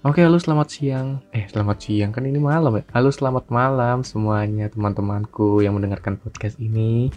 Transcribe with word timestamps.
Oke, 0.00 0.24
halo 0.24 0.40
selamat 0.40 0.68
siang. 0.72 1.20
Eh, 1.28 1.44
selamat 1.44 1.76
siang 1.84 2.08
kan 2.08 2.24
ini 2.24 2.40
malam 2.40 2.72
ya. 2.72 2.88
Halo 2.96 3.12
selamat 3.12 3.52
malam 3.52 4.00
semuanya 4.00 4.72
teman-temanku 4.72 5.60
yang 5.60 5.76
mendengarkan 5.76 6.16
podcast 6.16 6.56
ini. 6.56 7.12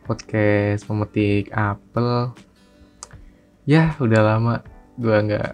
Podcast 0.00 0.88
memetik 0.88 1.52
apel. 1.52 2.32
Ya, 3.68 3.92
udah 4.00 4.32
lama 4.32 4.64
gua 4.96 5.28
nggak 5.28 5.52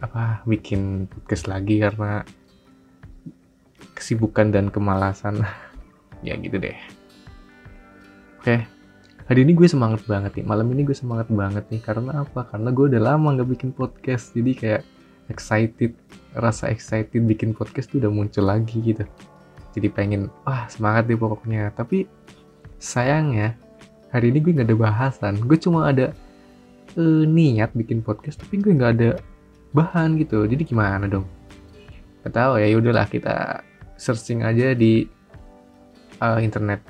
apa 0.00 0.40
bikin 0.48 1.12
podcast 1.12 1.44
lagi 1.52 1.84
karena 1.84 2.24
kesibukan 3.92 4.48
dan 4.48 4.72
kemalasan. 4.72 5.44
ya 6.24 6.40
gitu 6.40 6.56
deh. 6.56 6.78
Oke. 8.40 8.64
Hari 9.28 9.44
ini 9.44 9.52
gue 9.52 9.68
semangat 9.68 10.08
banget 10.08 10.40
nih. 10.40 10.48
Malam 10.48 10.72
ini 10.72 10.88
gue 10.88 10.96
semangat 10.96 11.28
banget 11.28 11.68
nih 11.68 11.84
karena 11.84 12.24
apa? 12.24 12.48
Karena 12.48 12.72
gue 12.72 12.96
udah 12.96 13.02
lama 13.12 13.36
nggak 13.36 13.50
bikin 13.60 13.76
podcast. 13.76 14.32
Jadi 14.32 14.56
kayak 14.56 14.82
excited 15.30 15.94
rasa 16.32 16.72
excited 16.72 17.22
bikin 17.28 17.52
podcast 17.52 17.92
tuh 17.92 18.02
udah 18.02 18.10
muncul 18.10 18.46
lagi 18.46 18.80
gitu. 18.80 19.04
Jadi 19.72 19.88
pengen 19.92 20.32
wah 20.46 20.66
semangat 20.66 21.06
deh 21.06 21.18
pokoknya. 21.18 21.70
Tapi 21.76 22.08
sayangnya 22.80 23.54
hari 24.10 24.32
ini 24.34 24.38
gue 24.40 24.52
nggak 24.58 24.68
ada 24.72 24.78
bahasan. 24.78 25.34
Gue 25.44 25.58
cuma 25.60 25.90
ada 25.92 26.10
uh, 26.96 27.24
niat 27.28 27.70
bikin 27.76 28.00
podcast 28.00 28.40
tapi 28.40 28.58
gue 28.58 28.72
nggak 28.72 28.92
ada 28.98 29.10
bahan 29.76 30.18
gitu. 30.18 30.44
Jadi 30.48 30.62
gimana 30.64 31.06
dong? 31.06 31.28
Gak 32.22 32.38
tahu 32.38 32.54
ya 32.62 32.70
udahlah 32.78 33.10
kita 33.10 33.66
searching 33.98 34.46
aja 34.46 34.78
di 34.78 35.10
uh, 36.22 36.38
internet 36.38 36.86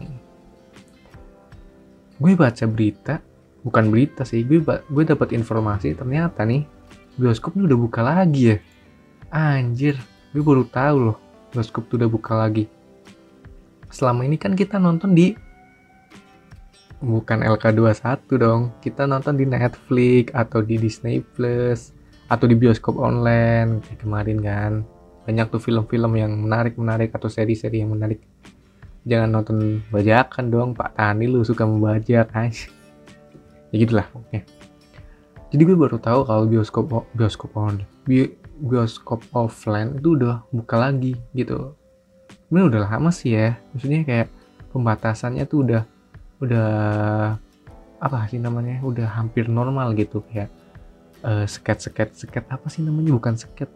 gue 2.23 2.33
baca 2.39 2.65
berita 2.71 3.19
bukan 3.67 3.91
berita 3.91 4.23
sih 4.23 4.45
gue 4.47 4.63
gue 4.65 5.05
dapat 5.05 5.35
informasi 5.35 5.99
ternyata 5.99 6.47
nih 6.47 6.63
bioskop 7.17 7.57
udah 7.57 7.79
buka 7.79 8.01
lagi 8.01 8.55
ya? 8.55 8.57
Anjir 9.33 9.97
gue 10.33 10.41
baru 10.41 10.65
tahu 10.65 10.97
loh 11.11 11.19
bioskop 11.53 11.89
tuh 11.89 12.01
udah 12.01 12.11
buka 12.11 12.33
lagi. 12.37 12.69
Selama 13.93 14.25
ini 14.25 14.41
kan 14.41 14.57
kita 14.57 14.81
nonton 14.81 15.13
di 15.13 15.37
bukan 17.03 17.43
LK21 17.43 18.21
dong 18.39 18.71
kita 18.79 19.05
nonton 19.11 19.35
di 19.35 19.45
Netflix 19.45 20.31
atau 20.33 20.63
di 20.63 20.79
Disney 20.79 21.19
Plus 21.21 21.91
atau 22.31 22.47
di 22.49 22.57
bioskop 22.57 22.97
online 22.97 23.85
kayak 23.85 24.01
kemarin 24.01 24.39
kan. 24.41 24.73
Banyak 25.23 25.55
tuh 25.55 25.63
film-film 25.63 26.19
yang 26.19 26.33
menarik-menarik 26.35 27.15
atau 27.15 27.31
seri-seri 27.31 27.85
yang 27.85 27.95
menarik. 27.95 28.19
Jangan 29.07 29.29
nonton 29.31 29.83
bajakan 29.91 30.45
dong 30.51 30.69
Pak 30.75 30.99
Tani 30.99 31.27
lu 31.29 31.43
suka 31.45 31.67
membajak 31.67 32.33
aja 32.33 32.83
ya 33.73 33.77
gitulah 33.81 34.07
oke 34.13 34.39
jadi 35.53 35.69
gue 35.69 35.77
baru 35.77 36.01
tahu 36.01 36.25
kalau 36.25 36.49
bioskop 36.49 37.05
bioskop 37.13 37.53
on 37.61 37.85
bi, 38.09 38.33
bioskop 38.57 39.21
offline 39.37 40.01
itu 40.01 40.17
udah 40.17 40.41
buka 40.49 40.81
lagi 40.81 41.13
gitu. 41.37 41.77
Ini 42.49 42.73
udah 42.73 42.89
lama 42.89 43.13
sih 43.13 43.37
ya 43.37 43.61
maksudnya 43.77 44.01
kayak 44.09 44.29
pembatasannya 44.73 45.45
tuh 45.45 45.69
udah 45.69 45.83
udah 46.41 46.71
apa 48.01 48.17
sih 48.33 48.41
namanya 48.41 48.81
udah 48.81 49.07
hampir 49.13 49.47
normal 49.47 49.93
gitu 49.95 50.25
kayak 50.33 50.49
uh, 51.23 51.45
sket 51.45 51.85
sket 51.85 52.11
sket 52.17 52.45
apa 52.49 52.67
sih 52.73 52.81
namanya 52.83 53.13
bukan 53.15 53.37
sket 53.37 53.71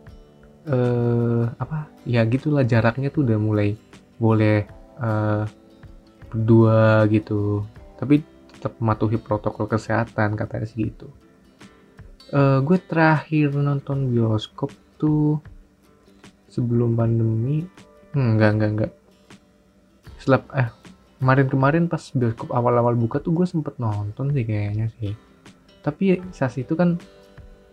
uh, 0.67 1.47
apa 1.61 1.93
ya 2.09 2.25
gitulah 2.25 2.67
jaraknya 2.67 3.13
tuh 3.13 3.23
udah 3.23 3.39
mulai 3.39 3.77
boleh 4.19 4.65
uh, 4.99 5.45
berdua 6.33 7.07
gitu 7.13 7.63
tapi 8.01 8.25
tetap 8.51 8.75
mematuhi 8.81 9.21
protokol 9.21 9.69
kesehatan 9.69 10.35
katanya 10.35 10.67
sih 10.67 10.91
gitu 10.91 11.13
uh, 12.33 12.59
gue 12.65 12.79
terakhir 12.87 13.55
nonton 13.55 14.11
bioskop 14.11 14.73
tuh 14.97 15.39
sebelum 16.51 16.97
pandemi. 16.97 17.67
Hmm, 18.17 18.41
enggak 18.41 18.51
enggak 18.57 18.71
enggak 18.73 18.93
selap 20.27 20.51
eh 20.59 20.67
kemarin-kemarin 21.23 21.87
pas 21.87 22.03
bioskop 22.13 22.51
awal-awal 22.51 22.99
buka 22.99 23.23
tuh 23.23 23.31
gue 23.31 23.47
sempet 23.47 23.79
nonton 23.79 24.35
sih 24.35 24.43
kayaknya 24.43 24.91
sih. 24.99 25.15
Tapi 25.81 26.19
saat 26.35 26.59
itu 26.59 26.75
kan 26.75 26.99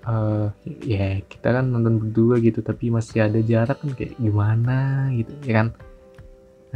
uh, 0.06 0.54
ya 0.86 1.18
kita 1.26 1.50
kan 1.60 1.66
nonton 1.66 1.98
berdua 1.98 2.38
gitu 2.38 2.62
tapi 2.62 2.94
masih 2.94 3.26
ada 3.26 3.42
jarak 3.42 3.82
kan 3.82 3.90
kayak 3.98 4.14
gimana 4.22 5.10
gitu 5.18 5.34
ya 5.50 5.54
kan? 5.66 5.68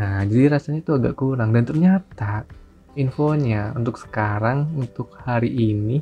Nah 0.01 0.25
jadi 0.25 0.57
rasanya 0.57 0.81
itu 0.81 0.91
agak 0.97 1.13
kurang. 1.13 1.53
Dan 1.53 1.63
ternyata 1.63 2.49
infonya 2.97 3.77
untuk 3.77 4.01
sekarang 4.01 4.73
untuk 4.73 5.13
hari 5.21 5.53
ini 5.53 6.01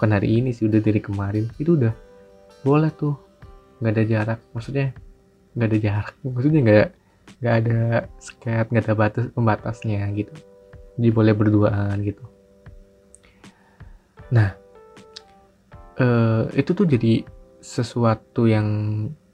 bukan 0.00 0.16
hari 0.16 0.40
ini 0.40 0.48
sih 0.56 0.64
udah 0.64 0.80
dari 0.80 0.96
kemarin. 0.96 1.44
Itu 1.60 1.76
udah 1.76 1.92
boleh 2.64 2.88
tuh. 2.96 3.20
Nggak 3.84 3.92
ada 3.92 4.04
jarak 4.08 4.40
maksudnya 4.56 4.96
nggak 5.52 5.68
ada 5.68 5.78
jarak. 5.84 6.14
Maksudnya 6.24 6.60
nggak 6.64 6.88
nggak 7.44 7.54
ada 7.60 7.80
sket 8.16 8.66
nggak 8.72 8.84
ada 8.88 8.94
batas 8.96 9.24
pembatasnya 9.36 10.08
gitu. 10.16 10.32
Jadi 10.96 11.08
boleh 11.12 11.36
berduaan 11.36 12.00
gitu. 12.00 12.24
Nah 14.32 14.56
eh, 16.00 16.42
itu 16.56 16.72
tuh 16.72 16.88
jadi 16.88 17.20
sesuatu 17.60 18.48
yang 18.48 18.68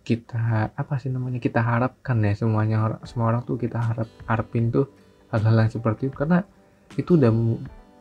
kita 0.03 0.75
apa 0.75 0.98
sih 0.98 1.15
namanya 1.15 1.38
kita 1.38 1.62
harapkan 1.62 2.19
ya 2.27 2.34
semuanya 2.34 2.98
semua 3.06 3.31
orang 3.31 3.47
tuh 3.47 3.54
kita 3.54 3.78
harap 3.78 4.10
harapin 4.27 4.75
tuh 4.75 4.91
hal-hal 5.31 5.62
yang 5.62 5.71
seperti 5.71 6.10
itu. 6.10 6.27
Karena 6.27 6.43
itu 6.98 7.15
udah 7.15 7.31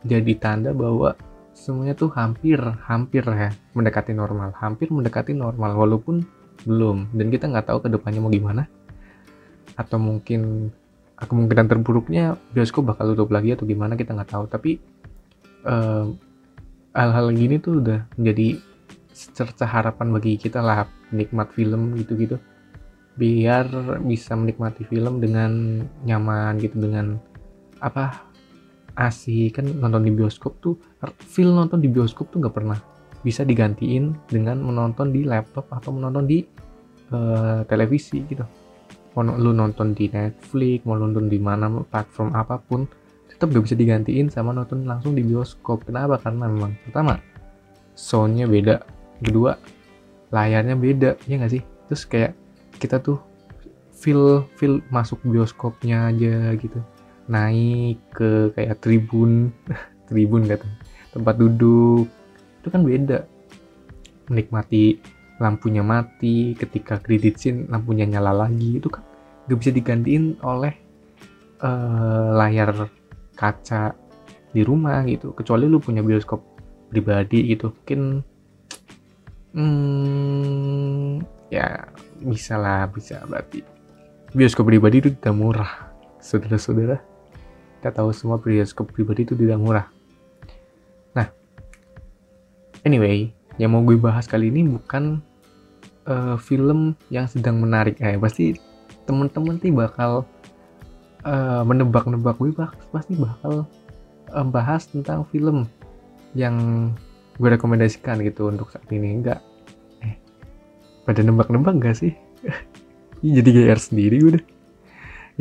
jadi 0.02 0.34
tanda 0.34 0.74
bahwa 0.74 1.14
semuanya 1.56 1.96
tuh 1.96 2.12
hampir 2.12 2.60
hampir 2.84 3.24
ya 3.24 3.48
mendekati 3.72 4.12
normal. 4.12 4.52
Hampir 4.60 4.92
mendekati 4.92 5.32
normal 5.32 5.72
walaupun 5.72 6.20
belum. 6.68 7.16
Dan 7.16 7.32
kita 7.32 7.48
nggak 7.48 7.72
tahu 7.72 7.78
ke 7.80 7.88
depannya 7.88 8.20
mau 8.20 8.28
gimana. 8.28 8.68
Atau 9.74 9.96
mungkin 9.96 10.68
kemungkinan 11.16 11.64
terburuknya 11.64 12.36
bioskop 12.52 12.92
bakal 12.92 13.16
tutup 13.16 13.32
lagi 13.32 13.56
atau 13.56 13.64
gimana 13.64 13.96
kita 13.96 14.12
nggak 14.12 14.30
tahu. 14.36 14.44
Tapi 14.52 14.76
hal 15.66 16.12
hal-hal 16.92 17.32
gini 17.32 17.56
tuh 17.56 17.80
udah 17.80 18.04
menjadi 18.20 18.60
secerca 19.16 19.64
harapan 19.64 20.12
bagi 20.12 20.36
kita 20.36 20.60
lah 20.60 20.84
nikmat 21.08 21.48
film 21.56 21.96
gitu-gitu. 21.96 22.36
Biar 23.16 23.64
bisa 24.04 24.36
menikmati 24.36 24.84
film 24.84 25.24
dengan 25.24 25.80
nyaman 26.04 26.60
gitu 26.60 26.76
dengan 26.76 27.16
apa 27.80 28.28
asik. 28.96 29.56
Kan 29.56 29.80
nonton 29.80 30.04
di 30.04 30.12
bioskop 30.12 30.60
tuh 30.60 30.76
feel 31.22 31.54
nonton 31.54 31.82
di 31.82 31.88
bioskop 31.90 32.30
tuh 32.30 32.42
nggak 32.42 32.54
pernah 32.54 32.78
bisa 33.26 33.42
digantiin 33.42 34.14
dengan 34.30 34.62
menonton 34.62 35.10
di 35.10 35.26
laptop 35.26 35.66
atau 35.74 35.90
menonton 35.90 36.30
di 36.30 36.46
uh, 37.10 37.66
televisi 37.66 38.22
gitu. 38.22 38.46
Mau 39.18 39.26
lu 39.26 39.50
nonton 39.50 39.96
di 39.96 40.06
Netflix 40.06 40.86
mau 40.86 40.94
nonton 40.94 41.26
di 41.26 41.42
mana 41.42 41.66
platform 41.82 42.36
apa 42.38 42.62
pun 42.62 42.86
tetap 43.26 43.50
gak 43.50 43.64
bisa 43.66 43.76
digantiin 43.76 44.30
sama 44.30 44.54
nonton 44.54 44.86
langsung 44.86 45.18
di 45.18 45.26
bioskop. 45.26 45.82
Kenapa? 45.82 46.22
Karena 46.22 46.46
memang 46.46 46.78
pertama 46.86 47.18
soundnya 47.98 48.46
beda. 48.46 48.86
Kedua 49.18 49.58
layarnya 50.30 50.78
beda 50.78 51.10
ya 51.26 51.34
nggak 51.40 51.52
sih? 51.52 51.62
Terus 51.90 52.02
kayak 52.06 52.32
kita 52.78 53.02
tuh 53.02 53.18
feel 53.90 54.46
feel 54.60 54.84
masuk 54.92 55.18
bioskopnya 55.26 56.14
aja 56.14 56.54
gitu. 56.54 56.78
Naik 57.26 57.98
ke 58.14 58.54
kayak 58.54 58.78
tribun 58.78 59.50
tribun 60.08 60.46
gitu 60.46 60.68
tempat 61.16 61.34
duduk. 61.40 62.04
Itu 62.60 62.68
kan 62.68 62.84
beda. 62.84 63.24
Menikmati 64.28 65.00
lampunya 65.40 65.80
mati 65.80 66.52
ketika 66.52 67.00
kredit 67.00 67.40
scene 67.40 67.68
lampunya 67.68 68.04
nyala 68.04 68.32
lagi 68.44 68.80
itu 68.80 68.88
kan 68.88 69.04
gak 69.48 69.58
bisa 69.60 69.68
digantiin 69.72 70.40
oleh 70.40 70.72
uh, 71.60 72.36
layar 72.36 72.92
kaca 73.32 73.96
di 74.52 74.60
rumah 74.60 75.00
gitu. 75.08 75.32
Kecuali 75.32 75.64
lu 75.64 75.80
punya 75.80 76.04
bioskop 76.04 76.44
pribadi 76.92 77.52
gitu 77.52 77.72
mungkin 77.72 78.00
hmm, 79.56 81.24
ya 81.48 81.88
bisa 82.20 82.60
lah 82.60 82.84
bisa. 82.92 83.24
Berarti 83.24 83.64
bioskop 84.36 84.68
pribadi 84.68 85.00
itu 85.00 85.08
udah 85.16 85.34
murah 85.36 85.72
saudara-saudara. 86.20 86.98
Kita 87.80 88.02
tahu 88.02 88.10
semua 88.10 88.36
bioskop 88.40 88.90
pribadi 88.90 89.22
itu 89.28 89.38
tidak 89.38 89.60
murah. 89.62 89.95
Anyway, 92.86 93.34
yang 93.58 93.74
mau 93.74 93.82
gue 93.82 93.98
bahas 93.98 94.30
kali 94.30 94.46
ini 94.46 94.62
bukan 94.62 95.18
uh, 96.06 96.38
film 96.38 96.94
yang 97.10 97.26
sedang 97.26 97.58
menarik. 97.58 97.98
Eh, 97.98 98.14
pasti 98.14 98.54
temen-temen 99.10 99.58
sih 99.58 99.74
bakal 99.74 100.22
uh, 101.26 101.66
menebak-nebak 101.66 102.38
gue 102.38 102.54
bak 102.54 102.78
pasti 102.94 103.18
bakal 103.18 103.66
uh, 104.30 104.46
bahas 104.46 104.86
tentang 104.86 105.26
film 105.34 105.66
yang 106.38 106.54
gue 107.42 107.48
rekomendasikan 107.58 108.22
gitu 108.22 108.54
untuk 108.54 108.70
saat 108.70 108.86
ini. 108.94 109.18
Enggak. 109.18 109.42
Eh 110.06 110.14
pada 111.02 111.26
nebak-nebak 111.26 111.82
gak 111.82 111.98
sih? 111.98 112.14
Jadi 113.26 113.50
GR 113.50 113.80
sendiri 113.82 114.22
udah. 114.22 114.44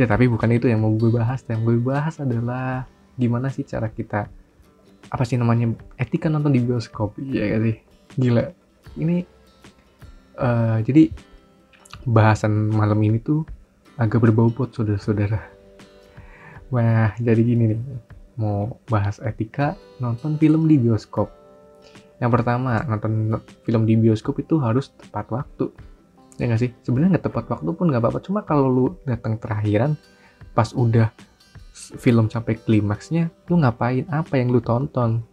Ya 0.01 0.09
tapi 0.09 0.25
bukan 0.25 0.50
itu 0.50 0.65
yang 0.65 0.81
mau 0.81 0.97
gue 0.97 1.13
bahas. 1.13 1.45
Yang 1.45 1.62
gue 1.62 1.77
bahas 1.77 2.18
adalah 2.18 2.89
gimana 3.21 3.53
sih 3.53 3.62
cara 3.62 3.86
kita 3.94 4.33
apa 5.10 5.24
sih 5.24 5.38
namanya 5.38 5.74
etika 6.02 6.28
nonton 6.31 6.54
di 6.56 6.62
bioskop. 6.62 7.18
Ya 7.22 7.56
gak 7.56 7.62
sih? 7.66 7.75
Gila. 8.18 8.44
Ini 8.96 9.25
uh, 10.40 10.78
jadi 10.81 11.12
bahasan 12.06 12.69
malam 12.74 13.02
ini 13.02 13.18
tuh 13.22 13.46
agak 13.98 14.22
berbobot 14.22 14.74
saudara-saudara. 14.74 15.42
Wah 16.74 17.13
jadi 17.22 17.42
gini 17.42 17.75
nih. 17.75 17.80
Mau 18.36 18.81
bahas 18.92 19.24
etika 19.24 19.80
nonton 20.04 20.36
film 20.36 20.68
di 20.68 20.75
bioskop. 20.75 21.31
Yang 22.19 22.31
pertama 22.42 22.84
nonton 22.88 23.40
film 23.63 23.84
di 23.88 23.96
bioskop 24.00 24.40
itu 24.40 24.60
harus 24.60 24.92
tepat 24.96 25.28
waktu. 25.31 25.72
Ya 26.36 26.52
nggak 26.52 26.62
sih? 26.62 26.72
Sebenarnya 26.84 27.19
nggak 27.19 27.25
tepat 27.31 27.46
waktu 27.48 27.69
pun 27.72 27.88
nggak 27.92 28.04
apa-apa. 28.04 28.19
Cuma 28.19 28.44
kalau 28.44 28.68
lu 28.68 28.86
datang 29.07 29.40
terakhiran 29.40 29.96
pas 30.52 30.72
udah 30.75 31.12
film 31.75 32.31
sampai 32.31 32.56
klimaksnya 32.56 33.27
lu 33.51 33.60
ngapain? 33.60 34.07
Apa 34.07 34.39
yang 34.39 34.56
lu 34.56 34.63
tonton? 34.63 35.27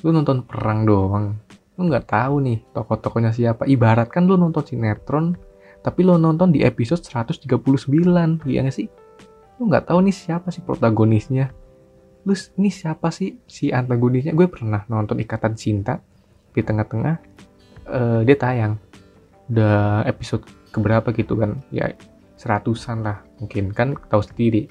Lu 0.00 0.08
nonton 0.08 0.40
perang 0.48 0.88
doang. 0.88 1.36
Lu 1.76 1.84
nggak 1.84 2.08
tahu 2.08 2.40
nih 2.40 2.58
tokoh-tokohnya 2.72 3.36
siapa. 3.36 3.68
Ibarat 3.68 4.08
kan 4.08 4.24
lu 4.24 4.40
nonton 4.40 4.64
sinetron 4.64 5.36
tapi 5.82 6.06
lu 6.06 6.14
nonton 6.16 6.54
di 6.54 6.62
episode 6.62 7.02
139 7.02 7.44
iya 8.46 8.62
gak 8.62 8.72
sih? 8.74 8.86
Lu 9.58 9.68
nggak 9.68 9.90
tahu 9.90 9.98
nih 10.06 10.14
siapa 10.14 10.48
sih 10.54 10.62
protagonisnya. 10.62 11.50
Lu 12.22 12.32
ini 12.56 12.70
siapa 12.70 13.10
sih 13.10 13.36
si 13.50 13.74
antagonisnya? 13.74 14.32
Gue 14.32 14.46
pernah 14.46 14.86
nonton 14.86 15.18
ikatan 15.18 15.58
cinta 15.58 15.98
di 16.54 16.62
tengah-tengah 16.62 17.14
uh, 17.90 18.20
dia 18.22 18.38
tayang. 18.38 18.78
Udah 19.50 20.06
episode 20.06 20.46
keberapa 20.70 21.10
gitu 21.12 21.34
kan? 21.34 21.58
Ya 21.74 21.92
seratusan 22.38 23.02
lah 23.02 23.26
mungkin. 23.42 23.74
Kan 23.74 23.98
tahu 24.06 24.22
sendiri 24.22 24.70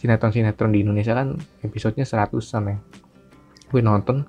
sinetron-sinetron 0.00 0.72
di 0.72 0.80
Indonesia 0.80 1.12
kan 1.12 1.36
episodenya 1.60 2.08
seratusan 2.08 2.72
ya. 2.72 2.76
Gue 3.68 3.84
nonton 3.84 4.24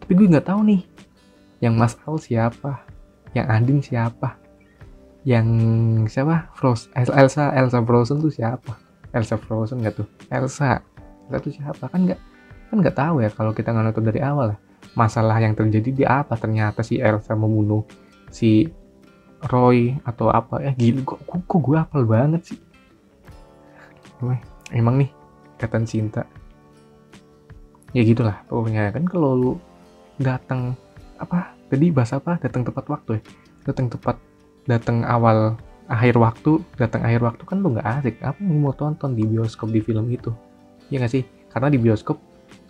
tapi 0.00 0.12
gue 0.16 0.26
nggak 0.32 0.48
tahu 0.48 0.64
nih 0.64 0.80
yang 1.60 1.76
Mas 1.76 2.00
Al 2.08 2.16
siapa 2.16 2.86
yang 3.36 3.46
Andin 3.52 3.84
siapa 3.84 4.40
yang 5.26 5.48
siapa? 6.06 6.54
Frost 6.54 6.88
Elsa 6.94 7.52
Elsa 7.52 7.82
Frozen 7.82 8.22
tuh 8.22 8.32
siapa? 8.32 8.78
Elsa 9.10 9.36
Frozen 9.36 9.82
nggak 9.82 9.94
tuh? 9.98 10.08
Elsa 10.30 10.80
Elsa 11.28 11.38
tuh 11.42 11.52
siapa? 11.52 11.90
Kan 11.90 12.06
nggak 12.06 12.20
kan 12.70 12.76
nggak 12.78 12.96
tahu 12.96 13.20
ya 13.20 13.30
kalau 13.34 13.50
kita 13.52 13.74
nggak 13.74 13.92
nonton 13.92 14.06
dari 14.06 14.22
awal 14.22 14.54
ya. 14.54 14.58
Masalah 14.94 15.36
yang 15.42 15.52
terjadi 15.52 15.90
di 15.92 16.04
apa 16.06 16.38
ternyata 16.38 16.80
si 16.86 17.02
Elsa 17.02 17.34
membunuh 17.34 17.82
si 18.30 18.70
Roy 19.50 19.98
atau 20.06 20.30
apa? 20.30 20.62
Ya 20.62 20.72
gila 20.72 21.02
kok, 21.02 21.20
kok 21.26 21.58
gue 21.60 21.76
apal 21.76 22.02
banget 22.06 22.54
sih 22.54 22.58
emang 24.74 25.02
nih 25.02 25.10
ikatan 25.58 25.84
cinta. 25.86 26.22
Ya 27.94 28.02
gitulah 28.02 28.42
pokoknya 28.50 28.90
kan 28.92 29.04
kalau 29.06 29.30
lu 29.36 29.52
datang 30.18 30.74
apa 31.16 31.54
tadi 31.70 31.92
bahasa 31.94 32.18
apa? 32.18 32.36
Datang 32.42 32.66
tepat 32.66 32.84
waktu 32.90 33.10
ya? 33.18 33.22
Datang 33.70 33.86
tepat 33.88 34.16
datang 34.66 35.06
awal 35.06 35.54
akhir 35.86 36.18
waktu 36.18 36.58
datang 36.74 37.06
akhir 37.06 37.22
waktu 37.22 37.42
kan 37.46 37.62
lu 37.62 37.72
nggak 37.76 37.86
asik. 38.02 38.16
Apa 38.20 38.38
yang 38.42 38.60
mau 38.60 38.74
tonton 38.74 39.14
di 39.14 39.24
bioskop 39.24 39.70
di 39.70 39.80
film 39.80 40.10
itu? 40.10 40.34
Ya 40.90 40.98
nggak 40.98 41.12
sih? 41.12 41.24
Karena 41.50 41.72
di 41.72 41.78
bioskop 41.78 42.18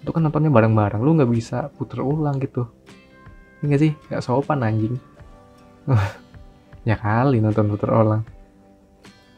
itu 0.02 0.10
kan 0.12 0.22
nontonnya 0.22 0.52
bareng-bareng. 0.52 1.00
Lu 1.02 1.16
nggak 1.16 1.31
bisa 1.32 1.72
puter 1.75 2.04
ulang 2.04 2.38
gitu. 2.38 2.69
Ya 3.64 3.72
nggak 3.72 3.82
sih? 3.82 3.92
Nggak 4.12 4.22
sopan 4.22 4.62
anjing. 4.62 4.96
Ya 6.87 6.94
kali 6.94 7.42
nonton 7.42 7.66
puter 7.66 7.90
ulang. 7.90 8.22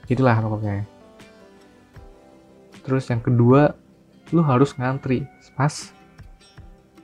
Itulah 0.05 0.37
pokoknya 0.37 0.85
terus 2.89 3.05
yang 3.13 3.21
kedua 3.21 3.77
lu 4.33 4.41
harus 4.41 4.73
ngantri. 4.81 5.29
Pas 5.53 5.93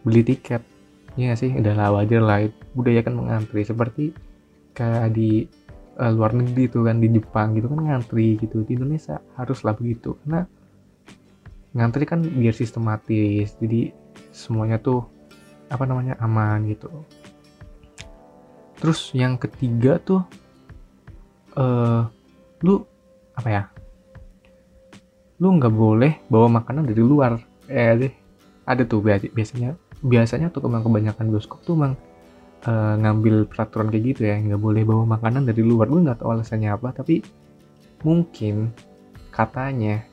beli 0.00 0.24
tiket. 0.24 0.64
Ya 1.14 1.36
sih? 1.36 1.52
Udah 1.52 1.76
lah 1.76 1.92
wajar 1.92 2.24
lah. 2.24 2.48
Budaya 2.72 3.04
kan 3.04 3.12
mengantri. 3.12 3.62
Seperti 3.68 4.16
kayak 4.72 5.12
di 5.12 5.44
uh, 6.00 6.10
luar 6.10 6.32
negeri 6.32 6.72
tuh 6.72 6.88
kan 6.88 6.98
di 6.98 7.12
Jepang 7.12 7.52
gitu 7.52 7.68
kan 7.68 7.84
ngantri 7.84 8.40
gitu. 8.40 8.64
Di 8.64 8.80
Indonesia 8.80 9.20
haruslah 9.36 9.76
begitu. 9.76 10.16
Karena 10.24 10.48
ngantri 11.76 12.04
kan 12.08 12.24
biar 12.24 12.56
sistematis. 12.56 13.60
Jadi 13.60 13.92
semuanya 14.32 14.80
tuh 14.80 15.04
apa 15.68 15.84
namanya 15.84 16.16
aman 16.24 16.64
gitu. 16.66 16.88
Terus 18.80 19.12
yang 19.12 19.36
ketiga 19.36 20.00
tuh 20.00 20.24
uh, 21.56 22.08
lu 22.60 22.84
apa 23.34 23.48
ya 23.50 23.62
lu 25.42 25.48
nggak 25.58 25.74
boleh 25.74 26.12
bawa 26.30 26.62
makanan 26.62 26.86
dari 26.86 27.02
luar. 27.02 27.40
Eh 27.66 27.92
deh. 27.98 28.12
Ada 28.64 28.88
tuh 28.88 29.04
biasanya 29.04 29.76
biasanya 30.04 30.52
tuh 30.52 30.64
emang 30.68 30.84
kebanyakan 30.84 31.32
bioskop 31.32 31.60
tuh 31.64 31.76
emang 31.76 31.92
uh, 32.68 32.94
ngambil 33.00 33.48
peraturan 33.48 33.88
kayak 33.88 34.04
gitu 34.14 34.20
ya 34.28 34.36
nggak 34.40 34.60
boleh 34.60 34.82
bawa 34.84 35.04
makanan 35.18 35.48
dari 35.48 35.62
luar. 35.64 35.88
Gue 35.88 36.00
nggak 36.04 36.20
tahu 36.24 36.30
alasannya 36.32 36.70
apa 36.72 36.92
tapi 36.96 37.20
mungkin 38.04 38.72
katanya 39.32 40.04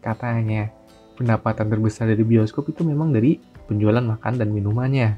katanya 0.00 0.72
pendapatan 1.14 1.70
terbesar 1.70 2.10
dari 2.10 2.24
bioskop 2.26 2.68
itu 2.72 2.82
memang 2.82 3.14
dari 3.14 3.38
penjualan 3.68 4.02
makan 4.02 4.32
dan 4.36 4.48
minumannya. 4.52 5.16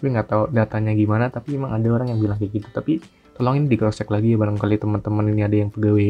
Gue 0.00 0.08
nggak 0.10 0.28
tahu 0.28 0.42
datanya 0.50 0.92
gimana 0.92 1.30
tapi 1.30 1.56
memang 1.56 1.78
ada 1.78 1.88
orang 1.92 2.12
yang 2.12 2.20
bilang 2.20 2.36
kayak 2.36 2.60
gitu. 2.60 2.68
Tapi 2.72 3.00
tolong 3.32 3.56
ini 3.62 3.66
di 3.72 3.76
cross 3.80 4.00
check 4.00 4.10
lagi 4.12 4.34
ya 4.34 4.38
barangkali 4.40 4.76
teman-teman 4.76 5.32
ini 5.32 5.42
ada 5.46 5.56
yang 5.56 5.70
pegawai 5.72 6.08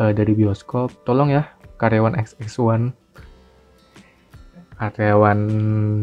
uh, 0.00 0.12
dari 0.12 0.32
bioskop. 0.32 1.04
Tolong 1.04 1.32
ya 1.32 1.55
karyawan 1.76 2.16
XX1 2.16 2.92
karyawan 4.76 5.40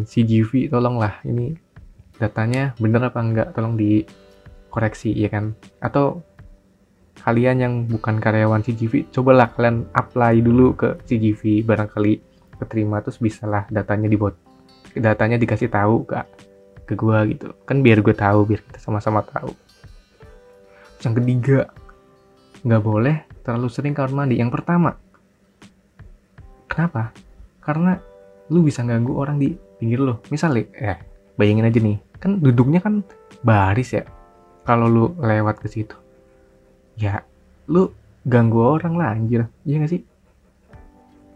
CGV 0.04 0.74
tolonglah. 0.74 1.22
Ini 1.26 1.54
datanya 2.18 2.74
bener 2.82 3.06
apa 3.06 3.20
enggak? 3.22 3.48
Tolong 3.54 3.78
dikoreksi 3.78 5.14
ya 5.14 5.30
kan? 5.30 5.54
Atau 5.78 6.26
kalian 7.22 7.58
yang 7.62 7.74
bukan 7.86 8.18
karyawan 8.18 8.66
CGV 8.66 9.14
cobalah 9.14 9.54
kalian 9.54 9.86
apply 9.94 10.42
dulu 10.42 10.74
ke 10.74 10.98
CGV 11.06 11.64
barangkali 11.64 12.20
keterima 12.58 13.00
terus 13.00 13.22
bisalah 13.22 13.70
datanya 13.70 14.10
dibuat 14.10 14.36
datanya 14.98 15.38
dikasih 15.40 15.70
tahu 15.70 16.04
ke 16.10 16.18
ke 16.84 16.94
gua 16.98 17.24
gitu. 17.30 17.54
Kan 17.64 17.80
biar 17.86 18.04
gue 18.04 18.12
tahu 18.12 18.44
biar 18.50 18.60
kita 18.66 18.82
sama-sama 18.82 19.24
tahu. 19.24 19.54
Yang 21.00 21.14
ketiga 21.22 21.60
nggak 22.66 22.84
boleh 22.84 23.16
terlalu 23.44 23.68
sering 23.72 23.94
kamar 23.96 24.12
mandi 24.12 24.40
yang 24.40 24.52
pertama 24.52 24.96
Kenapa? 26.74 27.14
Karena 27.62 28.02
lu 28.50 28.66
bisa 28.66 28.82
ganggu 28.82 29.14
orang 29.22 29.38
di 29.38 29.54
pinggir 29.78 30.02
lo. 30.02 30.26
Misalnya, 30.34 30.66
ya 30.74 30.98
bayangin 31.38 31.70
aja 31.70 31.80
nih, 31.80 31.98
kan 32.18 32.42
duduknya 32.42 32.82
kan 32.82 33.06
baris 33.46 33.94
ya. 33.94 34.10
Kalau 34.66 34.90
lu 34.90 35.06
lewat 35.22 35.62
ke 35.62 35.70
situ, 35.70 35.94
ya 36.98 37.22
lu 37.70 37.94
ganggu 38.26 38.58
orang 38.58 38.98
lah 38.98 39.14
anjir. 39.14 39.46
Iya 39.70 39.86
gak 39.86 39.92
sih? 39.94 40.02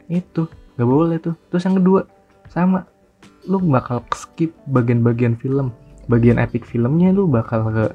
Itu 0.10 0.50
gak 0.74 0.90
boleh 0.90 1.22
tuh. 1.22 1.38
Terus 1.54 1.64
yang 1.70 1.78
kedua, 1.78 2.02
sama 2.50 2.90
lu 3.46 3.62
bakal 3.62 4.02
skip 4.18 4.58
bagian-bagian 4.74 5.38
film, 5.38 5.70
bagian 6.10 6.42
epic 6.42 6.66
filmnya 6.66 7.14
lu 7.14 7.30
bakal 7.30 7.70
ke 7.70 7.86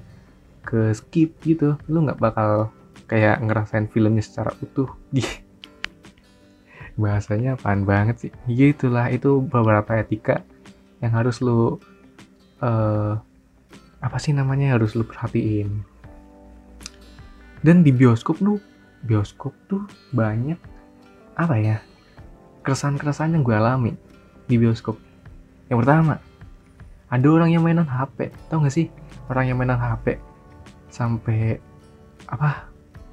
ke 0.63 0.81
skip 0.95 1.35
gitu. 1.43 1.75
Lu 1.91 2.07
nggak 2.07 2.23
bakal 2.23 2.71
kayak 3.11 3.43
ngerasain 3.43 3.91
filmnya 3.91 4.23
secara 4.23 4.55
utuh. 4.63 4.89
Bahasanya 6.97 7.57
apaan 7.59 7.85
banget 7.85 8.29
sih? 8.29 8.33
Gitulah 8.49 9.09
itu 9.13 9.45
beberapa 9.45 9.99
etika 9.99 10.45
yang 11.03 11.13
harus 11.13 11.43
lu 11.43 11.79
uh, 12.63 13.19
apa 14.03 14.17
sih 14.19 14.35
namanya 14.35 14.75
harus 14.79 14.95
lu 14.99 15.07
perhatiin. 15.07 15.83
Dan 17.63 17.87
di 17.87 17.95
bioskop 17.95 18.43
lu 18.43 18.59
bioskop 19.07 19.55
tuh 19.71 19.83
banyak 20.15 20.59
apa 21.39 21.55
ya 21.59 21.77
keresahan-keresahan 22.63 23.35
yang 23.35 23.43
gue 23.43 23.55
alami 23.55 23.93
di 24.47 24.59
bioskop. 24.59 24.99
Yang 25.71 25.79
pertama 25.87 26.15
ada 27.13 27.27
orang 27.29 27.53
yang 27.53 27.63
mainan 27.63 27.85
HP 27.85 28.33
tau 28.49 28.65
gak 28.65 28.73
sih? 28.73 28.89
Orang 29.29 29.45
yang 29.45 29.61
mainan 29.61 29.79
HP 29.79 30.17
sampai 30.89 31.61
apa 32.29 32.72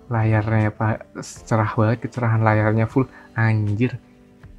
layarnya 0.10 0.74
pak 0.74 1.14
cerah 1.22 1.72
banget 1.78 2.10
kecerahan 2.10 2.42
layarnya 2.42 2.90
full. 2.90 3.06
Anjir 3.38 3.96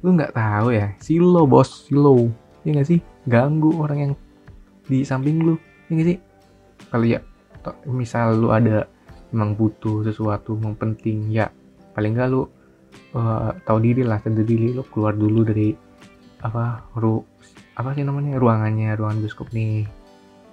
lu 0.01 0.17
nggak 0.17 0.33
tahu 0.33 0.73
ya? 0.73 0.95
Silo 0.97 1.45
bos 1.45 1.85
silo. 1.85 2.31
Ya 2.65 2.73
nggak 2.73 2.87
sih? 2.89 2.99
Ganggu 3.29 3.69
orang 3.77 3.97
yang 3.99 4.13
di 4.89 5.05
samping 5.05 5.45
lu. 5.45 5.55
Ya 5.87 5.91
nggak 5.93 6.07
sih? 6.07 6.17
Kalau 6.89 7.05
ya 7.05 7.19
misal 7.85 8.41
lu 8.41 8.49
ada 8.49 8.89
emang 9.29 9.53
butuh 9.53 10.01
sesuatu 10.03 10.57
yang 10.59 10.75
penting 10.75 11.31
ya 11.31 11.47
paling 11.93 12.17
nggak 12.17 12.27
lu 12.33 12.49
uh, 13.15 13.53
tahu 13.63 13.77
diri 13.79 14.03
lah 14.03 14.19
sendiri 14.19 14.75
lu 14.75 14.83
keluar 14.89 15.15
dulu 15.15 15.45
dari 15.45 15.71
apa 16.41 16.83
ru 16.97 17.21
apa 17.77 17.93
sih 17.95 18.03
namanya 18.03 18.41
ruangannya 18.41 18.97
ruangan 18.97 19.21
bioskop 19.21 19.53
nih. 19.53 19.85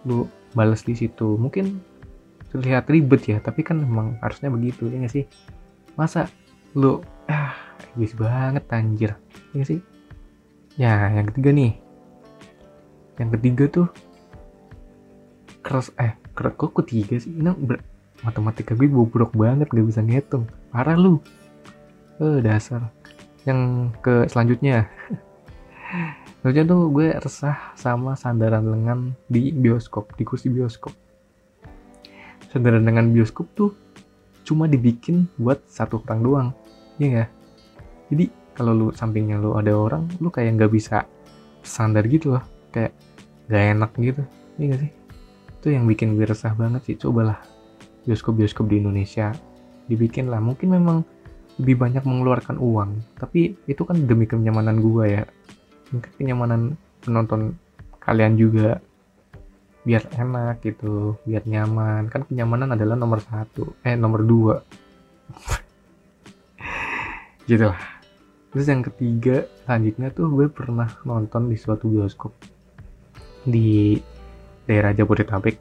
Lu 0.05 0.29
balas 0.53 0.85
di 0.85 0.95
situ. 0.95 1.37
Mungkin 1.41 1.81
terlihat 2.49 2.89
ribet 2.89 3.23
ya 3.29 3.39
tapi 3.45 3.61
kan 3.61 3.81
memang 3.81 4.17
harusnya 4.25 4.49
begitu 4.49 4.89
ya 4.89 5.05
gak 5.05 5.13
sih? 5.13 5.25
Masa 5.95 6.31
lu 6.77 7.05
ah 7.29 7.53
egois 7.93 8.15
banget 8.17 8.65
anjir 8.73 9.11
ya 9.53 9.55
gak 9.61 9.69
sih? 9.69 9.81
Ya 10.81 11.11
yang 11.13 11.29
ketiga 11.33 11.51
nih. 11.53 11.73
Yang 13.19 13.31
ketiga 13.39 13.65
tuh 13.69 13.87
keras 15.61 15.93
eh 16.01 16.17
kok 16.33 16.73
ketiga 16.85 17.19
sih? 17.21 17.35
Ini 17.35 17.53
ber, 17.53 17.83
matematika 18.23 18.73
gue 18.73 18.89
bobrok 18.89 19.35
banget 19.35 19.69
gak 19.69 19.87
bisa 19.87 20.01
ngitung 20.01 20.49
parah 20.71 20.97
lu. 20.97 21.21
Eh 22.23 22.41
dasar. 22.41 22.89
Yang 23.45 23.93
ke 24.01 24.15
selanjutnya. 24.29 24.89
Selanjutnya 26.39 26.71
tuh 26.71 26.83
gue 26.95 27.09
resah 27.19 27.75
sama 27.75 28.15
sandaran 28.15 28.63
lengan 28.63 29.11
di 29.27 29.51
bioskop 29.51 30.15
di 30.15 30.23
kursi 30.23 30.47
bioskop 30.47 30.95
sandaran 32.49 32.85
lengan 32.85 33.13
bioskop 33.13 33.49
tuh 33.55 33.71
cuma 34.45 34.65
dibikin 34.65 35.29
buat 35.37 35.61
satu 35.69 36.01
orang 36.09 36.21
doang 36.25 36.49
iya 36.97 37.07
gak? 37.25 37.31
jadi 38.09 38.25
kalau 38.57 38.73
lu 38.75 38.87
sampingnya 38.91 39.39
lu 39.39 39.55
ada 39.55 39.71
orang 39.77 40.09
lu 40.19 40.33
kayak 40.33 40.59
nggak 40.59 40.73
bisa 40.73 41.05
sandar 41.63 42.09
gitu 42.09 42.35
loh 42.35 42.45
kayak 42.73 42.97
gak 43.49 43.63
enak 43.77 43.91
gitu 44.01 44.23
iya 44.59 44.67
gak 44.75 44.81
sih? 44.89 44.93
Itu 45.59 45.75
yang 45.75 45.85
bikin 45.91 46.15
gue 46.15 46.27
resah 46.27 46.55
banget 46.55 46.83
sih 46.87 46.97
cobalah 46.99 47.39
bioskop-bioskop 48.07 48.71
di 48.71 48.81
Indonesia 48.81 49.35
dibikin 49.91 50.33
lah. 50.33 50.41
Mungkin 50.41 50.71
memang 50.71 51.05
lebih 51.59 51.77
banyak 51.77 52.07
mengeluarkan 52.07 52.57
uang 52.57 53.19
tapi 53.19 53.59
itu 53.67 53.83
kan 53.83 53.99
demi 54.07 54.25
kenyamanan 54.25 54.79
gua 54.79 55.11
ya. 55.11 55.23
Mungkin 55.91 56.11
kenyamanan 56.15 56.79
penonton 57.03 57.59
kalian 57.99 58.39
juga 58.39 58.79
biar 59.87 60.03
enak 60.15 60.63
gitu 60.65 61.19
biar 61.27 61.43
nyaman. 61.47 62.11
Kan 62.11 62.27
kenyamanan 62.27 62.75
adalah 62.75 62.97
nomor 62.99 63.23
satu 63.23 63.79
eh 63.85 63.95
nomor 63.95 64.23
dua. 64.25 64.57
Gitu 67.49 67.65
lah 67.65 67.81
terus 68.49 68.65
yang 68.69 68.81
ketiga 68.81 69.45
selanjutnya 69.65 70.09
tuh 70.13 70.29
gue 70.33 70.49
pernah 70.49 70.89
nonton 71.05 71.53
di 71.53 71.57
suatu 71.57 71.85
bioskop 71.89 72.33
di 73.45 73.97
daerah 74.69 74.93
Jabodetabek. 74.93 75.57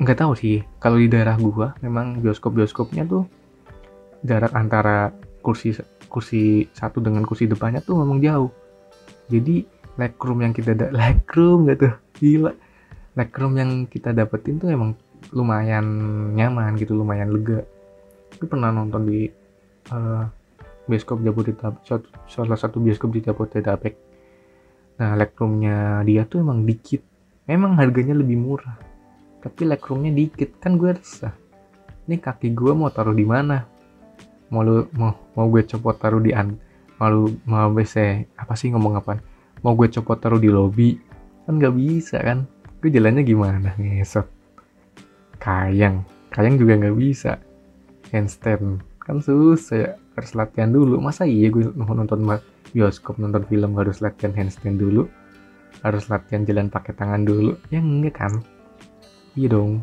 Nggak 0.00 0.18
tahu 0.18 0.32
sih 0.38 0.62
kalau 0.80 0.96
di 0.96 1.10
daerah 1.10 1.36
gua 1.36 1.76
memang 1.84 2.22
bioskop 2.22 2.56
bioskopnya 2.56 3.04
tuh 3.04 3.26
jarak 4.24 4.54
antara 4.54 5.12
kursi 5.44 5.76
kursi 6.08 6.68
satu 6.72 7.02
dengan 7.02 7.26
kursi 7.26 7.50
depannya 7.50 7.84
tuh 7.84 8.00
memang 8.00 8.22
jauh. 8.22 8.50
Jadi 9.28 9.66
legroom 9.98 10.40
yang 10.46 10.54
kita 10.56 10.72
ada 10.72 10.88
legroom 10.94 11.64
gak 11.68 11.78
gila. 12.20 12.52
Legroom 13.16 13.54
yang 13.56 13.70
kita 13.88 14.12
dapetin 14.12 14.60
tuh 14.60 14.68
emang 14.68 14.92
lumayan 15.32 15.84
nyaman 16.36 16.76
gitu 16.76 16.92
lumayan 16.92 17.32
lega. 17.32 17.64
Gue 18.36 18.46
pernah 18.46 18.68
nonton 18.68 19.08
di 19.08 19.26
uh, 19.90 20.24
bioskop 20.84 21.24
Jabodetabek 21.24 21.82
salah 22.28 22.58
satu 22.60 22.78
bioskop 22.78 23.10
di 23.16 23.24
Jabodetabek. 23.24 23.96
Nah 25.00 25.16
legroomnya 25.16 26.04
dia 26.04 26.28
tuh 26.28 26.44
emang 26.44 26.68
dikit. 26.68 27.00
Memang 27.48 27.80
harganya 27.80 28.14
lebih 28.14 28.36
murah 28.36 28.76
tapi 29.40 29.64
legroomnya 29.64 30.12
dikit. 30.12 30.60
Kan 30.60 30.76
gue 30.76 30.92
resah. 30.92 31.32
Ini 32.04 32.20
kaki 32.20 32.52
gue 32.52 32.72
mau 32.76 32.92
taruh 32.92 33.16
di 33.16 33.24
mana? 33.24 33.64
Mau 34.52 34.60
lu 34.60 34.86
mau 34.92 35.16
mau 35.34 35.46
gue 35.48 35.64
copot 35.64 35.96
taruh 35.96 36.20
di 36.20 36.36
an 36.36 36.70
mau 37.00 37.08
lu 37.08 37.32
mau 37.48 37.72
BC 37.72 38.28
apa 38.36 38.52
sih 38.52 38.68
ngomong 38.76 39.00
apa 39.00 39.16
mau 39.64 39.72
gue 39.72 39.88
copot 39.88 40.20
taruh 40.20 40.36
di 40.36 40.52
lobby 40.52 41.00
kan 41.50 41.58
nggak 41.58 41.74
bisa 41.74 42.22
kan. 42.22 42.46
Gue 42.78 42.94
jalannya 42.94 43.26
gimana 43.26 43.74
ngesot 43.74 44.30
kayang. 45.42 46.06
Kayang 46.30 46.62
juga 46.62 46.78
nggak 46.78 46.94
bisa. 46.94 47.42
Handstand. 48.14 48.86
Kan 49.02 49.18
susah 49.18 49.74
ya 49.74 49.90
harus 50.14 50.30
latihan 50.38 50.70
dulu. 50.70 51.02
Masa 51.02 51.26
iya 51.26 51.50
gue 51.50 51.74
nonton 51.74 52.22
bioskop 52.70 53.18
nonton 53.18 53.42
film 53.50 53.74
harus 53.74 53.98
latihan 53.98 54.30
handstand 54.30 54.78
dulu? 54.78 55.10
Harus 55.82 56.06
latihan 56.06 56.46
jalan 56.46 56.70
pakai 56.70 56.94
tangan 56.94 57.26
dulu? 57.26 57.58
Ya 57.74 57.82
enggak 57.82 58.22
kan? 58.22 58.32
Iya 59.34 59.58
dong. 59.58 59.82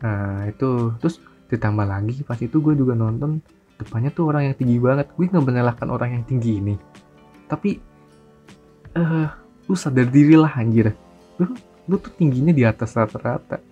Nah 0.00 0.48
itu. 0.48 0.96
Terus 1.04 1.20
ditambah 1.52 1.84
lagi 1.84 2.24
pas 2.24 2.40
itu 2.40 2.64
gue 2.64 2.72
juga 2.72 2.96
nonton 2.96 3.44
depannya 3.76 4.08
tuh 4.08 4.32
orang 4.32 4.48
yang 4.48 4.56
tinggi 4.56 4.80
banget. 4.80 5.12
Gue 5.12 5.28
nggak 5.28 5.44
menyalahkan 5.44 5.88
orang 5.92 6.16
yang 6.16 6.24
tinggi 6.24 6.64
ini. 6.64 6.74
Tapi 7.44 7.76
eh 8.90 9.04
uh, 9.04 9.39
lu 9.70 9.78
sadar 9.78 10.10
diri 10.10 10.34
lah 10.34 10.50
anjir. 10.58 10.90
Lu, 11.38 11.54
lu 11.86 11.94
tuh 12.02 12.10
tingginya 12.18 12.50
di 12.50 12.66
atas 12.66 12.98
rata-rata. 12.98 13.62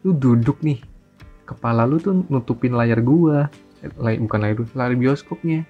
Lu 0.00 0.16
duduk 0.16 0.64
nih 0.64 0.80
kepala 1.44 1.84
lu 1.84 2.00
tuh 2.00 2.24
nutupin 2.32 2.72
layar 2.72 3.04
gua. 3.04 3.52
Eh, 3.84 3.92
bukan 4.16 4.40
layar 4.40 4.64
layar 4.72 4.96
bioskopnya. 4.96 5.68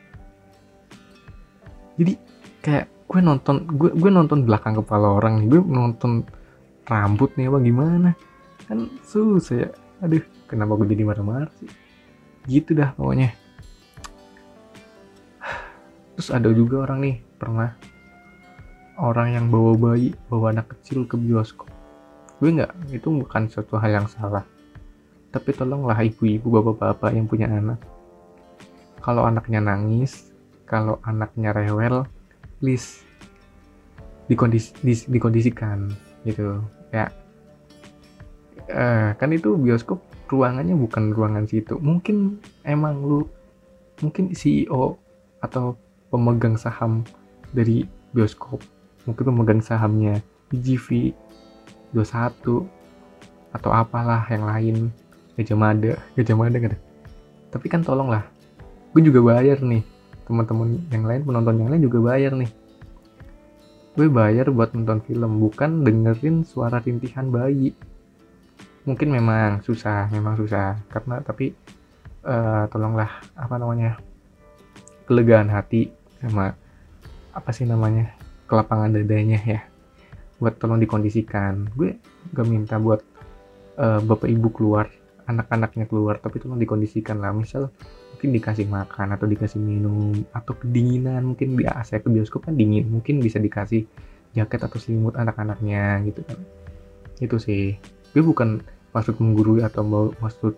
Jadi 1.98 2.14
kayak 2.62 2.86
gue 3.10 3.20
nonton 3.20 3.66
gue 3.66 3.90
gue 3.92 4.10
nonton 4.14 4.46
belakang 4.46 4.78
kepala 4.78 5.18
orang 5.18 5.42
nih. 5.42 5.46
Gue 5.50 5.60
nonton 5.66 6.22
rambut 6.86 7.34
nih 7.34 7.50
apa 7.50 7.58
gimana? 7.58 8.10
Kan 8.70 8.86
susah 9.02 9.66
ya. 9.66 9.68
Aduh 9.98 10.22
kenapa 10.46 10.78
gue 10.78 10.94
jadi 10.94 11.02
marah-marah 11.02 11.50
sih? 11.58 11.66
Gitu 12.46 12.78
dah 12.78 12.94
pokoknya. 12.94 13.34
Terus 16.14 16.30
ada 16.30 16.48
juga 16.54 16.86
orang 16.86 16.98
nih 17.02 17.16
pernah 17.34 17.74
orang 19.02 19.34
yang 19.34 19.46
bawa 19.50 19.74
bayi 19.74 20.14
bawa 20.30 20.54
anak 20.54 20.78
kecil 20.78 21.02
ke 21.10 21.18
bioskop. 21.18 21.66
Gue 22.38 22.54
nggak 22.54 22.70
itu 22.94 23.10
bukan 23.10 23.50
suatu 23.50 23.74
hal 23.82 23.98
yang 23.98 24.06
salah. 24.06 24.46
Tapi 25.34 25.50
tolonglah 25.50 25.98
ibu-ibu 25.98 26.46
bapak-bapak 26.62 27.10
yang 27.10 27.26
punya 27.26 27.50
anak. 27.50 27.82
Kalau 29.02 29.26
anaknya 29.26 29.58
nangis 29.58 30.30
kalau 30.70 31.02
anaknya 31.02 31.50
rewel 31.52 32.06
please 32.62 33.02
dikondis, 34.30 34.70
dikondisikan 35.10 35.90
gitu. 36.22 36.62
Ya. 36.94 37.10
Uh, 38.70 39.10
kan 39.18 39.34
itu 39.34 39.58
bioskop 39.58 39.98
ruangannya 40.30 40.78
bukan 40.78 41.10
ruangan 41.10 41.44
situ. 41.50 41.74
Mungkin 41.82 42.38
emang 42.62 43.02
lu 43.02 43.26
mungkin 43.98 44.30
CEO 44.30 44.94
atau 45.42 45.74
pemegang 46.14 46.54
saham 46.54 47.02
dari 47.50 47.82
bioskop 48.14 48.62
mungkin 49.08 49.24
pemegang 49.32 49.62
sahamnya. 49.64 50.20
GV 50.52 51.16
21 51.96 52.68
atau 53.56 53.70
apalah 53.72 54.24
yang 54.28 54.44
lain. 54.44 54.76
Gajah 55.36 55.56
Mada. 55.56 55.96
Gajah 56.16 56.36
Mada 56.36 56.58
kan 56.60 56.76
tapi 57.52 57.68
kan 57.68 57.84
tolonglah. 57.84 58.24
Gue 58.96 59.04
juga 59.04 59.20
bayar 59.20 59.60
nih. 59.60 59.84
Teman-teman 60.24 60.80
yang 60.88 61.04
lain 61.04 61.22
penonton 61.28 61.60
yang 61.60 61.68
lain 61.68 61.82
juga 61.84 61.98
bayar 62.00 62.32
nih. 62.32 62.48
Gue 63.92 64.08
bayar 64.08 64.48
buat 64.48 64.72
nonton 64.72 65.04
film 65.04 65.36
bukan 65.36 65.84
dengerin 65.84 66.48
suara 66.48 66.80
rintihan 66.80 67.28
bayi. 67.28 67.76
Mungkin 68.88 69.12
memang 69.12 69.60
susah 69.60 70.08
memang 70.08 70.40
susah. 70.40 70.80
Karena 70.88 71.20
tapi 71.20 71.52
uh, 72.24 72.64
tolonglah 72.72 73.20
apa 73.36 73.54
namanya 73.60 74.00
kelegaan 75.04 75.52
hati 75.52 75.92
sama 76.24 76.56
apa 77.36 77.50
sih 77.52 77.68
namanya 77.68 78.16
kelapangan 78.52 78.92
dadanya 78.92 79.40
ya. 79.48 79.60
Buat 80.36 80.60
tolong 80.60 80.76
dikondisikan. 80.84 81.72
Gue 81.72 81.96
gak 82.36 82.44
minta 82.44 82.76
buat 82.76 83.00
uh, 83.80 84.04
bapak 84.04 84.28
ibu 84.28 84.52
keluar 84.52 84.92
anak-anaknya 85.24 85.86
keluar 85.86 86.20
tapi 86.20 86.36
tolong 86.42 86.60
dikondisikan 86.60 87.16
lah. 87.24 87.32
Misal 87.32 87.72
mungkin 88.12 88.28
dikasih 88.36 88.68
makan 88.68 89.16
atau 89.16 89.24
dikasih 89.24 89.56
minum 89.56 90.12
atau 90.36 90.52
kedinginan 90.52 91.24
mungkin 91.24 91.56
di 91.56 91.64
AC 91.64 91.96
ke 91.96 92.08
bioskop 92.12 92.44
kan 92.44 92.54
dingin 92.54 92.86
mungkin 92.92 93.24
bisa 93.24 93.40
dikasih 93.40 93.88
jaket 94.36 94.60
atau 94.60 94.76
selimut 94.76 95.16
anak-anaknya 95.16 96.04
gitu 96.04 96.20
kan. 96.28 96.38
Itu 97.16 97.40
sih. 97.40 97.80
Gue 98.12 98.20
bukan 98.20 98.60
maksud 98.92 99.16
menggurui 99.16 99.64
atau 99.64 100.12
maksud 100.20 100.52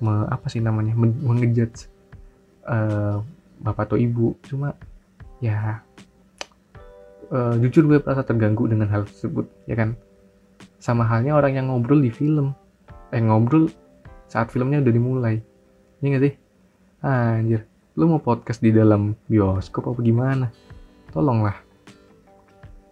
me, 0.00 0.24
apa 0.32 0.48
sih 0.48 0.64
namanya 0.64 0.96
men, 0.96 1.12
mengejat 1.20 1.90
uh, 2.64 3.20
bapak 3.60 3.92
atau 3.92 3.96
ibu. 4.00 4.32
Cuma 4.46 4.72
ya 5.44 5.84
uh, 7.30 7.54
jujur 7.60 7.86
gue 7.88 7.98
merasa 8.00 8.26
terganggu 8.26 8.68
dengan 8.68 8.88
hal 8.90 9.08
tersebut 9.08 9.46
ya 9.68 9.76
kan 9.78 9.96
sama 10.80 11.06
halnya 11.08 11.36
orang 11.36 11.56
yang 11.56 11.66
ngobrol 11.72 12.00
di 12.00 12.12
film 12.12 12.52
eh 13.14 13.22
ngobrol 13.22 13.70
saat 14.28 14.50
filmnya 14.50 14.82
udah 14.82 14.92
dimulai 14.92 15.36
ini 16.00 16.06
gak 16.16 16.22
sih 16.24 16.34
Anjir, 17.04 17.68
lu 18.00 18.08
mau 18.08 18.16
podcast 18.16 18.64
di 18.64 18.72
dalam 18.72 19.12
bioskop 19.28 19.92
apa 19.92 20.00
gimana? 20.00 20.48
Tolonglah. 21.12 21.52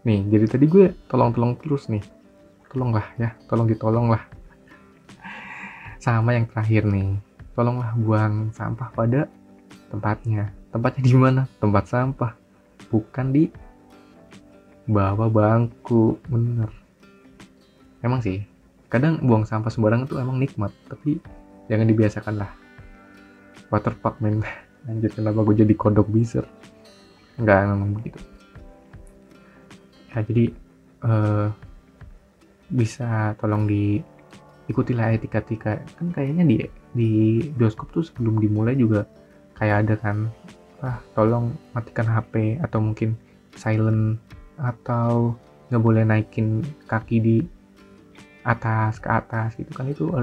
Nih, 0.05 0.29
jadi 0.29 0.53
tadi 0.53 0.69
gue 0.69 0.93
tolong-tolong 1.09 1.57
terus 1.57 1.89
nih. 1.89 2.05
Tolonglah 2.69 3.09
ya, 3.17 3.33
tolong 3.49 3.65
ditolong 3.65 4.13
lah. 4.13 4.21
Sama 5.97 6.37
yang 6.37 6.45
terakhir 6.45 6.85
nih, 6.93 7.17
tolonglah 7.57 7.97
buang 7.97 8.53
sampah 8.53 8.93
pada 8.93 9.33
tempatnya. 9.89 10.53
Tempatnya 10.69 11.01
di 11.09 11.15
mana? 11.17 11.49
Tempat 11.57 11.89
sampah, 11.89 12.37
bukan 12.93 13.33
di 13.33 13.49
bawah 14.89 15.29
bangku. 15.31 16.19
Bener. 16.27 16.71
Emang 18.03 18.19
sih, 18.19 18.43
kadang 18.91 19.23
buang 19.23 19.47
sampah 19.47 19.71
sembarangan 19.71 20.11
tuh 20.11 20.19
emang 20.19 20.43
nikmat, 20.43 20.75
tapi 20.91 21.23
jangan 21.71 21.87
dibiasakan 21.87 22.35
lah 22.43 22.51
waterpark 23.73 24.21
men 24.21 24.45
anjir 24.89 25.09
kenapa 25.09 25.41
gue 25.49 25.65
jadi 25.65 25.73
kodok 25.73 26.13
biser 26.13 26.45
enggak 27.41 27.65
memang 27.65 27.97
begitu 27.97 28.21
ya 30.13 30.21
jadi 30.21 30.45
uh, 31.09 31.49
bisa 32.69 33.33
tolong 33.41 33.65
di 33.65 34.05
ikutilah 34.69 35.17
etika-etika 35.17 35.81
kan 35.97 36.07
kayaknya 36.13 36.45
di 36.45 36.57
di 36.93 37.11
bioskop 37.57 37.89
tuh 37.89 38.05
sebelum 38.05 38.37
dimulai 38.37 38.77
juga 38.77 39.09
kayak 39.57 39.89
ada 39.89 39.95
kan 39.97 40.17
ah 40.85 40.99
tolong 41.17 41.55
matikan 41.73 42.05
HP 42.05 42.61
atau 42.61 42.83
mungkin 42.83 43.17
silent 43.57 44.19
atau 44.63 45.35
nggak 45.69 45.83
boleh 45.83 46.03
naikin 46.07 46.63
kaki 46.87 47.17
di 47.19 47.37
atas 48.47 49.03
ke 49.03 49.11
atas 49.11 49.59
gitu 49.59 49.75
kan. 49.75 49.91
Itu 49.91 50.15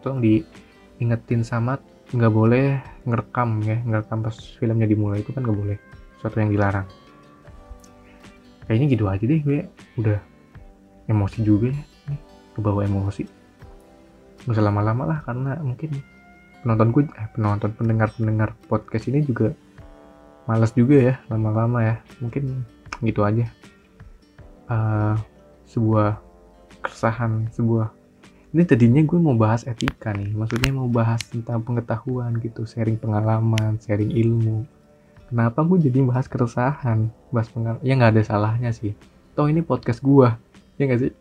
tolong 0.00 0.24
diingetin 0.24 1.44
sama 1.44 1.76
nggak 2.12 2.32
boleh 2.32 2.76
ngerekam 3.08 3.64
ya 3.64 3.80
ngerekam 3.88 4.20
pas 4.20 4.36
filmnya 4.60 4.84
dimulai 4.84 5.24
itu 5.24 5.32
kan 5.32 5.44
nggak 5.44 5.58
boleh 5.58 5.76
sesuatu 6.16 6.36
yang 6.40 6.50
dilarang. 6.52 6.86
Kayaknya 8.66 8.86
gitu 8.96 9.04
aja 9.08 9.24
deh 9.24 9.40
gue 9.44 9.58
udah 10.00 10.18
emosi 11.08 11.38
juga 11.44 11.72
ya. 11.72 11.82
Kebawa 12.56 12.84
emosi. 12.88 13.24
Nggak 14.44 14.54
usah 14.56 14.64
lama-lama 14.64 15.02
lah 15.08 15.18
karena 15.24 15.60
mungkin 15.60 15.90
penonton 16.62 16.88
gue 16.94 17.02
eh, 17.18 17.28
penonton 17.34 17.70
pendengar 17.74 18.08
pendengar 18.14 18.48
podcast 18.70 19.10
ini 19.10 19.24
juga 19.26 19.50
males 20.46 20.70
juga 20.76 20.96
ya 21.10 21.14
lama-lama 21.32 21.82
ya. 21.82 21.96
Mungkin 22.22 22.62
gitu 23.02 23.26
aja 23.26 23.50
uh, 24.72 25.14
sebuah 25.68 26.16
keresahan 26.80 27.52
sebuah 27.52 27.92
ini 28.52 28.68
tadinya 28.68 29.00
gue 29.00 29.16
mau 29.16 29.32
bahas 29.32 29.64
etika 29.64 30.12
nih 30.12 30.32
maksudnya 30.36 30.76
mau 30.76 30.88
bahas 30.88 31.24
tentang 31.24 31.64
pengetahuan 31.64 32.36
gitu 32.40 32.68
sharing 32.68 33.00
pengalaman 33.00 33.80
sharing 33.80 34.12
ilmu. 34.12 34.68
Kenapa 35.32 35.64
gue 35.64 35.88
jadi 35.88 36.04
bahas 36.04 36.28
keresahan 36.28 37.08
bahas 37.32 37.48
pengalaman 37.48 37.80
ya 37.80 37.96
nggak 37.96 38.12
ada 38.12 38.22
salahnya 38.28 38.70
sih. 38.76 38.92
Toh 39.32 39.48
ini 39.48 39.64
podcast 39.64 40.04
gue 40.04 40.28
ya 40.76 40.84
nggak 40.84 41.00
sih? 41.00 41.12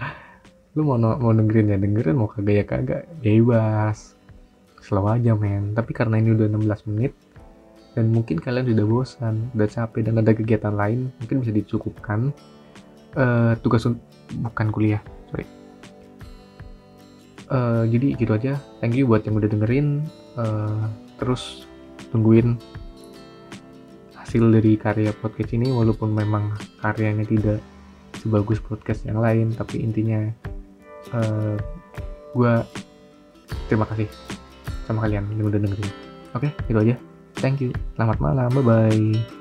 Lu 0.80 0.88
mau 0.88 0.96
mau 0.96 1.32
dengerin 1.36 1.76
ya 1.76 1.76
dengerin 1.76 2.16
mau 2.16 2.32
kagak 2.32 2.56
ya 2.56 2.64
kagak 2.64 3.02
bebas. 3.20 4.16
Slow 4.80 5.12
aja 5.12 5.36
men. 5.36 5.76
Tapi 5.76 5.92
karena 5.92 6.16
ini 6.16 6.32
udah 6.32 6.48
16 6.48 6.88
menit 6.88 7.12
dan 7.92 8.14
mungkin 8.14 8.38
kalian 8.38 8.62
sudah 8.62 8.86
bosan 8.86 9.34
udah 9.58 9.66
capek 9.66 10.06
dan 10.06 10.22
ada 10.22 10.30
kegiatan 10.30 10.70
lain 10.70 11.10
mungkin 11.18 11.42
bisa 11.42 11.50
dicukupkan 11.50 12.30
uh, 13.16 13.54
tugas 13.62 13.86
bukan 14.44 14.68
kuliah 14.74 15.00
sorry. 15.30 15.46
Uh, 17.48 17.88
jadi 17.88 18.12
gitu 18.20 18.32
aja. 18.36 18.60
Thank 18.84 19.00
you 19.00 19.08
buat 19.08 19.24
yang 19.24 19.40
udah 19.40 19.48
dengerin. 19.48 20.04
Uh, 20.36 20.84
terus 21.16 21.64
tungguin 22.12 22.60
hasil 24.14 24.44
dari 24.52 24.76
karya 24.76 25.10
podcast 25.16 25.56
ini 25.56 25.72
walaupun 25.72 26.12
memang 26.12 26.52
karyanya 26.84 27.24
tidak 27.24 27.64
sebagus 28.20 28.60
podcast 28.60 29.08
yang 29.08 29.24
lain 29.24 29.56
tapi 29.56 29.80
intinya 29.80 30.28
uh, 31.16 31.56
gue 32.36 32.52
terima 33.72 33.88
kasih 33.88 34.04
sama 34.84 35.08
kalian 35.08 35.24
yang 35.32 35.48
udah 35.48 35.60
dengerin. 35.60 35.90
Oke 36.36 36.52
okay, 36.52 36.68
itu 36.68 36.78
aja. 36.78 36.94
Thank 37.40 37.64
you. 37.64 37.72
Selamat 37.96 38.20
malam. 38.20 38.52
Bye 38.52 38.64
bye 38.64 39.37